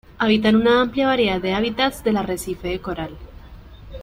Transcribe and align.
Habitan 0.17 0.55
una 0.55 0.81
amplia 0.81 1.05
variedad 1.05 1.39
de 1.39 1.53
hábitats 1.53 2.03
del 2.03 2.17
arrecife 2.17 2.69
de 2.69 2.81
coral. 2.81 3.15